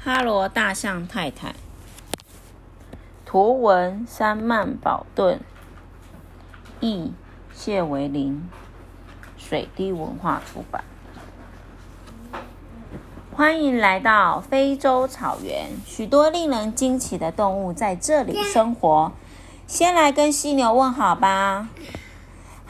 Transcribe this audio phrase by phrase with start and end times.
[0.00, 1.56] 哈罗大象太太，
[3.26, 5.40] 图文山曼宝顿，
[6.78, 7.12] 译
[7.52, 8.48] 谢维林，
[9.36, 10.84] 水滴文化出版。
[13.34, 19.10] 欢迎来到非洲草原，许多令人惊奇的动物在这里生活。
[19.66, 21.68] 先来跟犀牛问好吧。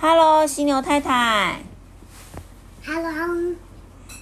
[0.00, 1.60] Hello，犀牛太太。
[2.86, 3.54] Hello，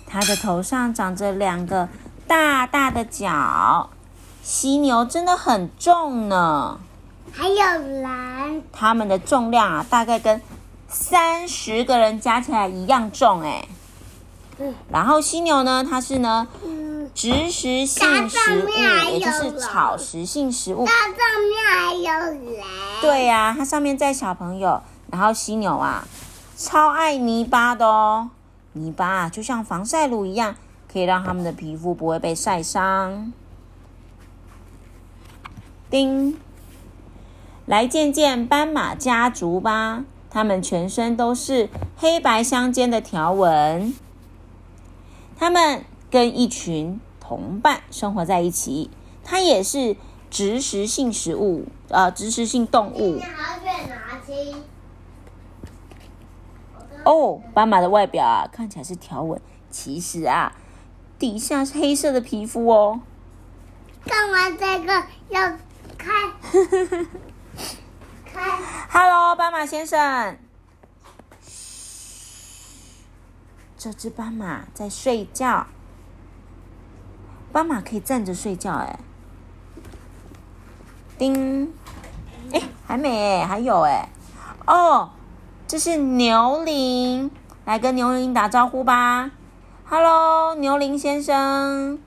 [0.06, 1.88] 它的头上长着两个
[2.26, 3.90] 大大的脚，
[4.42, 6.78] 犀牛真的很重呢。
[7.32, 10.40] 还有人，它们的重量啊，大概跟
[10.88, 13.68] 三十个人加起来一样重哎。
[14.58, 18.68] 嗯然后犀牛呢，它是呢嗯，植食性食物
[19.10, 20.86] 也就是草食性食物。
[20.86, 22.64] 它上面还有人。
[23.02, 24.82] 对呀、它上面载小朋友，
[25.12, 26.08] 然后犀牛啊，
[26.56, 28.30] 超爱泥巴的哦。
[28.72, 30.54] 泥巴啊，就像防晒乳一样，
[30.96, 33.30] 可以让他们的皮肤不会被晒伤。
[35.90, 36.40] 叮，
[37.66, 43.92] 来见见斑马家族吧，它们全身都是黑白相间的条纹。
[45.36, 48.90] 它们跟一群同伴生活在一起，
[49.22, 49.98] 它也是
[50.30, 53.20] 植食性食物，呃，植食性动物。
[57.04, 59.38] 哦，斑马的外表啊，看起来是条纹，
[59.68, 60.56] 其实啊，
[61.18, 63.00] 底下是黑色的皮肤哦。
[64.04, 65.56] 干嘛这个要
[65.96, 66.10] 开？
[68.24, 68.58] 开
[68.90, 70.36] Hello，斑马先生。
[71.42, 73.04] 嘘，
[73.78, 75.66] 这只斑马在睡觉。
[77.52, 78.98] 斑马可以站着睡觉，哎。
[81.18, 81.72] 叮，
[82.52, 84.08] 哎，还没哎，还有哎。
[84.66, 85.10] 哦，
[85.66, 87.30] 这是牛铃，
[87.64, 89.30] 来跟牛铃打招呼吧。
[89.88, 92.00] Hello，牛铃先生。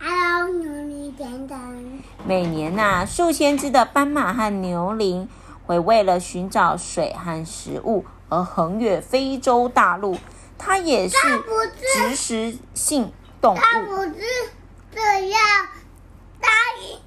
[0.00, 2.02] Hello，牛你等等。
[2.26, 5.28] 每年呐、数千只的斑马和牛羚
[5.66, 10.16] 会为了寻找水和食物而横越非洲大陆。
[10.56, 11.16] 它也是
[11.76, 13.58] 植食性动物。
[13.58, 14.14] 它不是
[14.90, 15.40] 这样，
[16.40, 16.48] 答
[16.80, 16.98] 应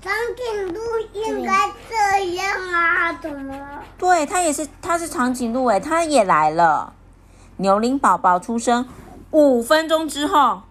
[0.00, 0.80] 长颈鹿
[1.12, 3.12] 应该这样啊？
[3.20, 3.54] 怎么？
[3.98, 6.94] 对，它也是，它是长颈鹿，哎，它也来了。
[7.58, 8.88] 牛羚宝宝出生
[9.32, 10.62] 五分钟之后，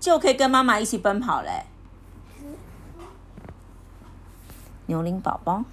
[0.00, 1.66] 就可以跟妈妈一起奔跑嘞。
[4.86, 5.64] 牛羚宝宝，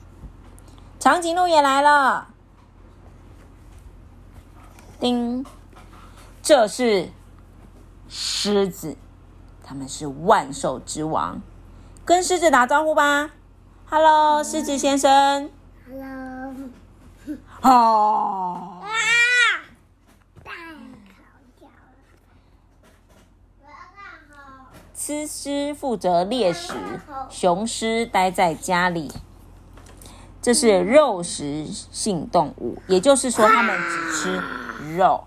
[1.00, 2.28] 长颈鹿也来了。
[5.00, 5.46] 叮，
[6.42, 7.10] 这是
[8.10, 8.98] 狮子，
[9.64, 11.42] 他们是万兽之王。
[12.04, 13.32] 跟狮子打招呼吧
[13.90, 15.50] ，Hello，狮子先生。
[15.88, 16.54] Hello。
[17.62, 18.88] 哦，啊！
[20.44, 21.24] 蛋烤
[21.58, 21.74] 掉了。
[23.64, 24.04] 我要看
[25.06, 25.14] 好。
[25.14, 26.74] 雌狮负责猎食，
[27.30, 29.12] 雄狮待在家里。
[30.42, 34.42] 这是肉食性动物，也就是说，它们只吃
[34.98, 35.26] 肉。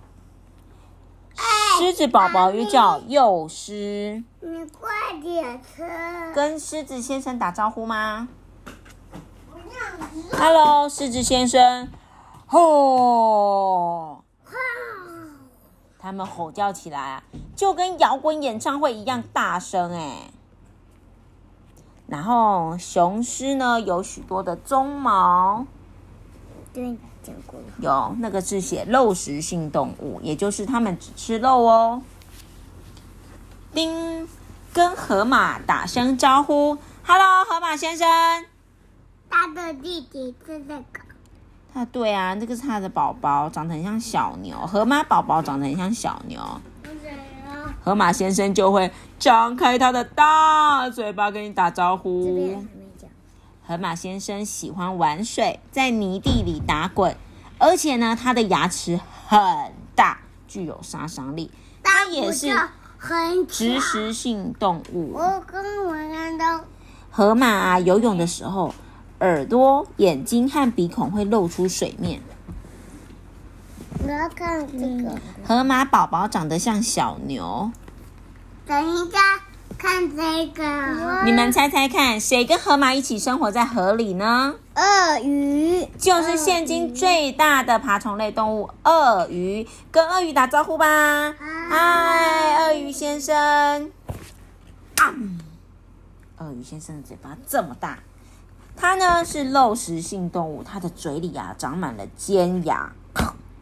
[1.78, 4.90] 狮子宝宝又叫幼狮，你快
[5.22, 5.86] 点吃。
[6.34, 8.26] 跟狮子先生打招呼吗。
[10.32, 11.88] ？Hello，狮子先生。
[12.46, 14.24] 吼！
[16.00, 17.22] 他们吼叫起来啊，
[17.58, 20.30] 就跟摇滚演唱会一样大声哎。
[22.06, 25.66] 然后雄狮呢有许多的鬃毛，
[26.72, 27.66] 对，讲过了。
[27.80, 32.00] 有那个是写肉食性动物，也就是它们只吃肉哦。
[33.74, 34.28] 叮，
[34.72, 38.08] 跟河马打声招呼，Hello，河马先生。
[39.28, 41.00] 他的弟弟是这个。
[41.74, 44.56] 他，对啊，这个是他的宝宝，长得很像小牛。
[44.64, 46.40] 河马宝宝长得很像小牛。
[47.82, 52.66] 河马先生就会张开他的大嘴巴跟你打招这边呼。
[53.66, 57.16] 河马先生喜欢玩水，在泥地里打滚，
[57.58, 59.38] 而且呢，他的牙齿很
[59.94, 61.50] 大，具有杀伤力。
[61.82, 62.54] 它也是
[62.96, 63.78] 很植。
[63.80, 65.12] 食性动物。
[65.14, 66.64] 我跟我看到
[67.10, 68.74] 河马啊，游泳的时候，
[69.20, 72.20] 耳朵、眼睛和鼻孔会露出水面。
[74.08, 75.14] 我要看这个。
[75.46, 77.70] 河马宝宝长得像小牛，
[78.66, 79.18] 等一下，
[79.76, 81.24] 看这个。
[81.26, 84.54] 你们猜猜看，谁跟河马一起生活在河里呢？
[84.74, 89.68] 鳄鱼就是现今最大的爬虫类动物鳄鱼。
[89.92, 91.34] 跟鳄鱼打招呼吧，
[91.68, 93.90] 嗨，鳄鱼先生。
[94.96, 95.12] 啊，
[96.38, 97.98] 鳄鱼先生的嘴巴这么大，
[98.74, 102.90] 它呢是肉食性动物，它的嘴里啊长满了尖牙，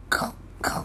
[0.09, 0.31] 咳
[0.61, 0.83] 咳咳。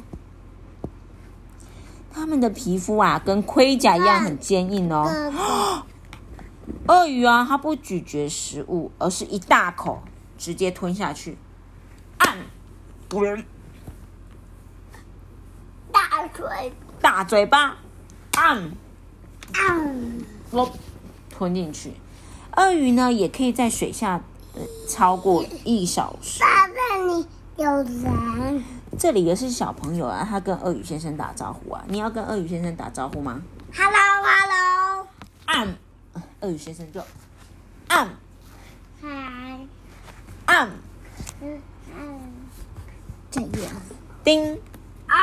[2.13, 5.85] 它们的皮肤啊跟盔甲一样很坚硬哦。
[6.87, 10.03] 鳄鱼啊，它不咀嚼食物，而是一大口
[10.37, 11.37] 直接吞下去，
[12.19, 12.39] 按，
[15.91, 17.77] 大嘴，大嘴巴，
[18.37, 18.73] 按，
[19.55, 20.19] 按，
[20.51, 20.71] 咯，
[21.31, 21.95] 吞进去。
[22.57, 24.21] 鳄鱼呢，也可以在水下
[24.55, 26.41] 呃超过一小时。
[26.41, 27.27] 爸爸你
[27.57, 28.65] 有人
[28.99, 31.83] 这里也是小朋友啊，他跟鳄鱼先生打招呼啊。
[31.89, 33.41] 你要跟鳄鱼先生打招呼吗
[33.75, 33.93] ？，Hello
[34.23, 35.07] Hello，
[35.47, 35.75] 按，
[36.41, 37.01] 鳄鱼先生就。
[37.89, 38.09] 按
[39.01, 39.67] 嗨，
[40.47, 40.71] 按，
[41.41, 41.61] 嗯
[41.95, 42.21] 嗯，
[43.31, 43.73] 这样，
[44.23, 44.59] 叮，
[45.07, 45.17] 啊，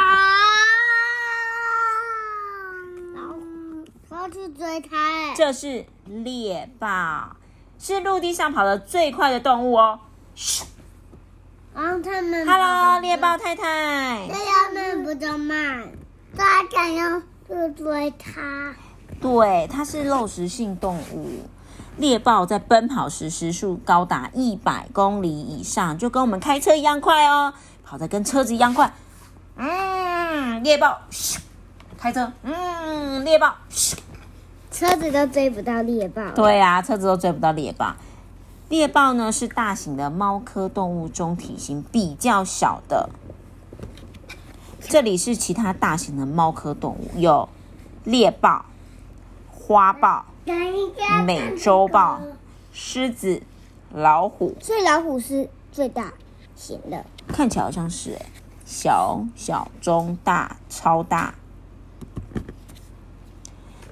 [4.31, 7.35] 去追它哎，这是猎豹，
[7.79, 9.99] 是陆地上跑得最快的动物哦。
[10.35, 10.63] 咻
[11.73, 14.27] 然后他们，Hello，猎豹太太。
[14.27, 15.89] 对他们不就慢，
[16.35, 18.73] 他想要去追它。
[19.21, 21.29] 对，它是肉食性动物。
[21.97, 28.93] 猎豹在奔跑时时速高达一百公里以上，就跟我们开车一样快哦，跑得跟车子一样快。
[29.57, 31.37] 嗯，猎豹，咻
[31.97, 33.95] 开车，嗯，猎豹，咻
[34.71, 36.21] 车子都追不到猎豹。
[36.31, 37.93] 对啊，车子都追不到猎豹。
[38.69, 43.09] 猎豹呢是大型的猫科动物中体型比较小的。
[44.79, 47.49] 这里是其他大型的猫科动物，有
[48.03, 48.65] 猎豹、
[49.51, 50.25] 花豹、
[51.25, 52.21] 美洲豹、
[52.71, 53.41] 狮子、
[53.91, 56.13] 老虎，所以老虎是最大
[56.55, 57.03] 型的。
[57.27, 58.25] 看起来好像是哎，
[58.65, 61.33] 小小中大超大。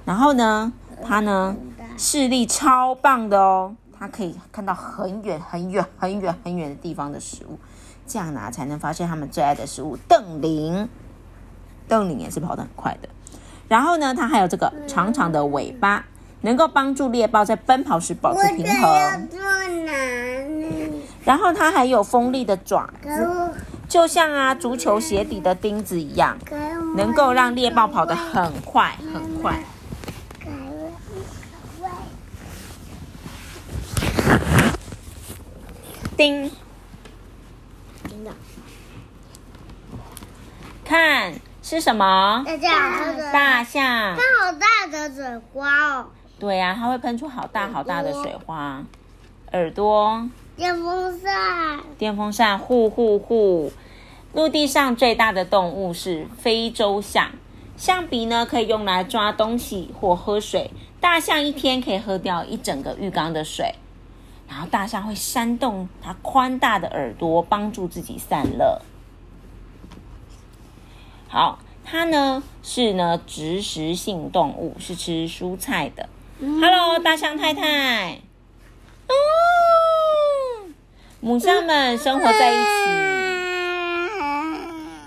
[0.04, 0.72] 然后呢，
[1.04, 1.56] 它呢
[1.96, 7.58] 视力超棒的哦，它可以看到很远很远很远很远的地方的食物，
[8.06, 10.88] 这样呢才能发现它们最爱的食物瞪羚。
[11.88, 13.08] 瞪羚也是跑得很快的。
[13.66, 16.04] 然后呢，它还有这个长长的尾巴，
[16.42, 19.28] 能够帮助猎豹在奔跑时保持平衡。
[21.24, 23.50] 然后它还有锋利的爪子，
[23.88, 26.38] 就像啊足球鞋底的钉子一样，
[26.96, 29.60] 能够让猎豹跑得很快很快。
[30.40, 30.56] 给我
[34.30, 36.50] 一个叮，
[38.08, 38.32] 真的，
[40.84, 41.32] 看
[41.62, 42.44] 是什么？
[42.44, 44.16] 大象，大象。
[44.16, 46.06] 它好大的嘴花哦，
[46.40, 48.82] 对呀、它会喷出好大好大的水花。
[49.52, 53.72] 耳朵，电风扇，电风扇，呼呼呼。
[54.32, 57.30] 陆地上最大的动物是非洲象，
[57.76, 60.72] 象鼻呢可以用来抓东西或喝水。
[61.00, 63.76] 大象一天可以喝掉一整个浴缸的水。
[64.48, 68.80] 然后大象会扇动它宽大的耳朵，帮助自己散热。
[71.28, 76.08] 好，它呢是呢植食性动物，是吃蔬菜的。
[76.40, 78.20] Hello，大象太太。
[79.08, 79.12] 哦，
[81.20, 82.62] 母象们生活在一起，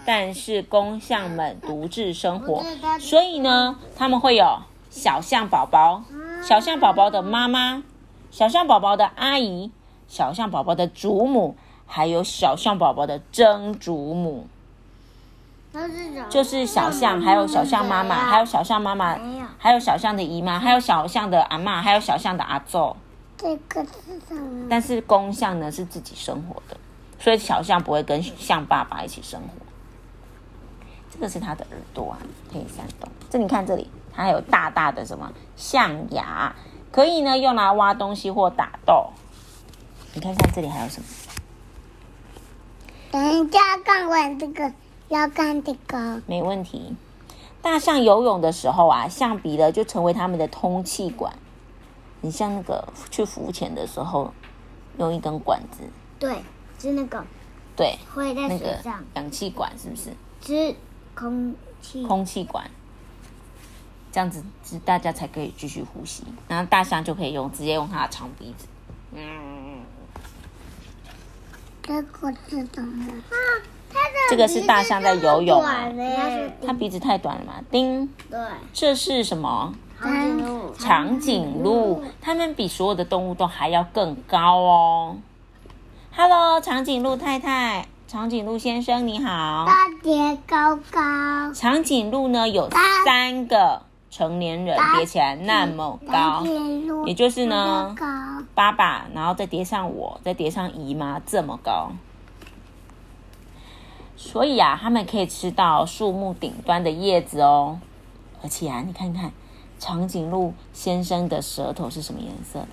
[0.05, 2.63] 但是公象们独自生活，
[2.99, 4.59] 所以呢，他们会有
[4.89, 6.03] 小象宝宝、
[6.43, 7.83] 小象宝宝的妈妈、
[8.31, 9.71] 小象宝宝的阿姨、
[10.07, 14.47] 小象宝宝的祖母，还有小象宝宝的曾祖母，
[16.29, 19.19] 就是小象，还有小象妈妈，还有小象妈妈，
[19.57, 22.95] 还有小象的姨妈，还有小象的阿嬷，还有小象的阿祖。
[23.37, 24.67] 这个是什么？
[24.69, 26.77] 但是公象呢是自己生活的，
[27.19, 29.47] 所以小象不会跟象爸爸一起生活。
[31.11, 32.17] 这个是它的耳朵啊，
[32.49, 33.09] 可以扇动。
[33.29, 36.55] 这你看这里，它还有大大的什么象牙，
[36.91, 39.11] 可以呢用来挖东西或打斗。
[40.13, 41.07] 你看看这里还有什么？
[43.11, 44.73] 等一下看完这个，
[45.07, 46.21] 要看这个。
[46.27, 46.95] 没问题。
[47.61, 51.33] 大象游泳的时候啊，象鼻呢就成为它们的通气管。
[52.21, 54.33] 你像那个去浮潜的时候，
[54.97, 55.83] 用一根管子，
[56.19, 56.43] 对，
[56.77, 57.23] 是那个
[57.75, 60.11] 对，会在那个水上，氧气管是不是？
[60.41, 60.75] 是
[61.15, 62.05] 空气。
[62.05, 62.69] 空气管，
[64.11, 66.23] 这样子是大家才可以继续呼吸。
[66.47, 68.67] 然后大象就可以用直接用它的长鼻子，
[69.13, 69.81] 嗯，
[71.83, 73.13] 这个是什么？
[73.29, 73.35] 啊，
[73.89, 75.87] 它的这个是大象在游泳啊
[76.65, 77.55] 它鼻子太短了嘛。
[77.71, 78.39] 叮，对，
[78.73, 79.73] 这是什么？
[79.99, 85.17] 长颈鹿，长颈鹿，它们比所有的动物都还要更高哦。
[86.15, 89.65] Hello，长颈鹿太太，长颈鹿先生你好。
[89.67, 92.67] 大叠高高，长颈鹿呢有
[93.05, 96.43] 三个成年人叠起来那么高，
[97.05, 97.95] 也就是呢，
[98.53, 101.93] 爸爸，然后再叠上我，再叠上姨妈，这么高。
[104.17, 107.79] 所以啊，他们可以吃到树木顶端的叶子哦。
[108.43, 109.31] 而且啊，你看看，
[109.79, 112.67] 长颈鹿先生的舌头是什么颜色的？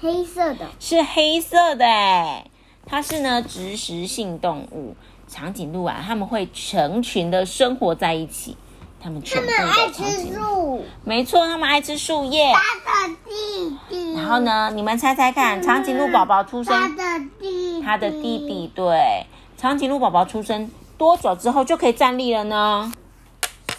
[0.00, 2.46] 黑色的，是黑色的哎，
[2.86, 4.94] 它是呢植食性动物。
[5.26, 8.56] 长颈鹿啊，它们会成群的生活在一起，
[9.04, 10.32] 它们全部他们爱都吃。
[10.32, 10.82] 树。
[11.04, 12.50] 没错，他们爱吃树叶。
[12.54, 14.14] 他的弟弟。
[14.14, 14.38] 然后？
[14.38, 17.82] 呢，你们猜猜看，长颈鹿宝宝出生，他的弟弟。
[17.82, 19.26] 他的弟弟对，
[19.58, 22.90] 长颈鹿宝宝出生多久之后就可以站立了呢？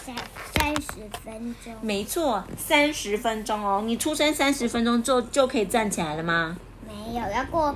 [0.05, 0.15] 三
[0.53, 1.73] 三十分钟。
[1.81, 3.81] 没错，三十分钟哦。
[3.83, 6.55] 你出生三十分钟就就可以站起来了吗？
[6.87, 7.73] 没有，要过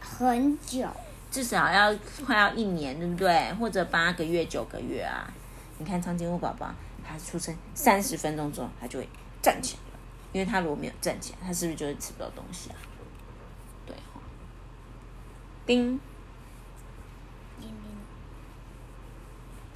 [0.00, 0.86] 很久。
[1.30, 1.94] 至少要
[2.26, 3.54] 快要一年，对不对？
[3.60, 5.28] 或者八个月、九个月啊。
[5.82, 6.72] 你看长颈鹿宝宝，
[7.04, 9.08] 它出生三十分钟之后，它就会
[9.42, 9.98] 站起来了，
[10.30, 12.76] 因为它如果没有站起来，它是不是就会吃不到东西啊？
[13.84, 14.20] 对哈。
[15.66, 15.98] 叮，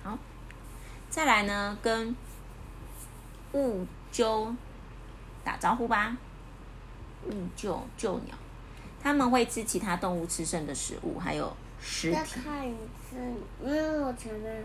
[0.05, 0.17] 好，
[1.11, 2.15] 再来呢，跟
[3.55, 4.55] 雾鸠
[5.43, 6.17] 打招呼吧。
[7.25, 8.37] 雾鸠鸠鸟，
[9.03, 12.41] 它们会吃其他动物吃剩的食物，还有尸再体。
[12.45, 12.73] 看一
[13.11, 13.17] 次，
[13.61, 14.65] 因为我前面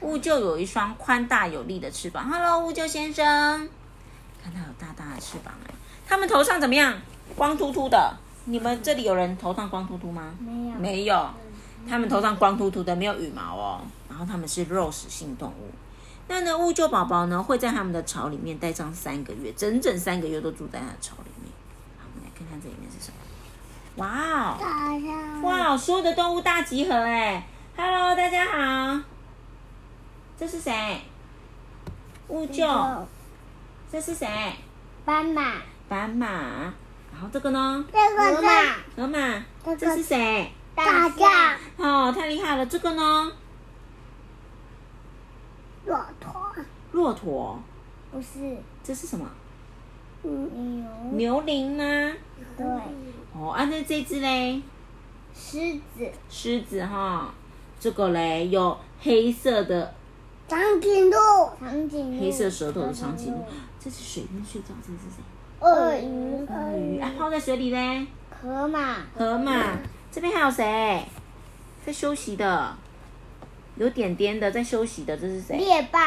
[0.00, 2.28] 乌鹫有一双宽大有力的翅膀。
[2.30, 3.24] Hello，乌鹫先生，
[4.42, 5.74] 看它有大大的翅膀哎。
[6.06, 6.94] 它们头上怎么样？
[7.36, 8.16] 光秃秃的。
[8.44, 10.34] 你们这里有人头上光秃秃吗？
[10.38, 11.30] 没有没有。
[11.88, 13.80] 它们头上光秃秃的，没有羽毛哦。
[14.08, 15.70] 然后它们是肉食性动物。
[16.28, 21.52] 那呢，乌鹫宝宝呢会在它们的巢里面待上三个月，整整三个月都住在它的巢里面。
[21.98, 23.16] 好，我们来看看这里面是什么。
[23.96, 25.42] 哇哦！
[25.42, 27.46] 哇，所有的动物大集合哎
[27.76, 29.00] ！Hello，大家好，
[30.38, 31.00] 这是谁？
[32.28, 33.04] 乌鹫，
[33.90, 34.28] 这是谁？
[35.04, 35.54] 斑马。
[35.88, 36.26] 斑马。
[37.10, 37.84] 然后这个呢？
[37.92, 38.46] 这个是
[38.94, 39.44] 河马。
[39.64, 40.52] 这个这是谁？
[40.76, 41.58] 大象。
[41.78, 42.64] 哦，太厉害了！
[42.66, 43.32] 这个呢？
[45.86, 46.54] 骆驼。
[46.92, 47.60] 骆驼。
[48.12, 48.58] 不是。
[48.84, 49.28] 这是什么？
[50.22, 50.84] 牛。
[51.14, 52.12] 牛羚吗？
[52.56, 52.64] 对。
[53.34, 54.62] 哦，啊，那这只嘞？
[55.34, 56.08] 狮子。
[56.30, 57.34] 狮子哈。
[57.80, 59.94] 这个嘞有黑色的
[60.48, 61.16] 长颈鹿。
[61.60, 62.20] 长颈鹿。
[62.20, 63.44] 黑色舌头的长颈鹿。
[63.78, 65.22] 这是水边睡觉，这是谁？
[65.60, 66.46] 鳄鱼。
[66.46, 68.06] 鳄鱼啊，泡在水里嘞。
[68.30, 68.96] 河马。
[69.16, 69.76] 河马，
[70.10, 71.04] 这边还有谁？
[71.84, 72.74] 在休息的，
[73.76, 75.56] 有点点的在休息的，这是谁？
[75.58, 75.98] 猎豹。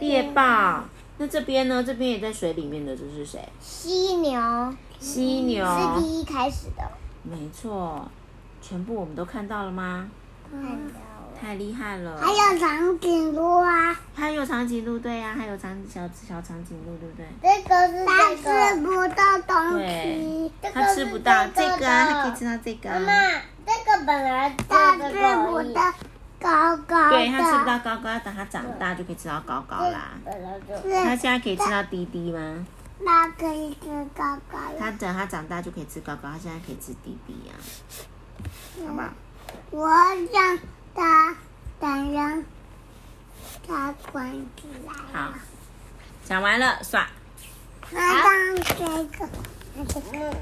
[0.00, 0.84] 猎豹。
[1.18, 1.82] 那这边呢？
[1.82, 3.40] 这边也在水里面的，这是谁？
[3.60, 4.74] 犀牛。
[4.98, 5.64] 犀牛。
[5.64, 6.82] 是第一开始的。
[7.22, 8.06] 没错，
[8.60, 10.10] 全部我们都看到了吗？
[10.50, 11.05] 看到了。
[11.40, 12.20] 太厉害了。
[12.20, 13.96] 还有长颈鹿啊。
[14.14, 17.26] 还有长颈鹿，对呀、还有长小小长颈鹿，对不对？
[17.42, 22.98] 这个是它吃不到东西，，它吃不到这个啊，它可以吃到这个啊。
[22.98, 23.12] 妈妈，
[23.66, 25.92] 这个本来它吃不到
[26.40, 30.12] 高高的，对，它吃不到高高，等它长大就可以吃到高高啦。
[30.24, 30.74] 本来就
[31.04, 32.66] 它现在可以吃到低低吗？
[33.00, 34.90] 那可以吃高高它。
[34.92, 37.54] 等它长大就可以吃高高，它现在可以吃低低呀、
[38.86, 39.08] 好不好？
[39.70, 39.88] 我
[40.32, 40.58] 想
[40.96, 41.36] 它
[41.78, 42.42] 等让
[43.68, 45.34] 它关起来好。，
[46.24, 47.06] 讲完了，算。
[47.90, 48.74] 那当这
[49.18, 49.28] 个，
[49.76, 50.36] 那这个。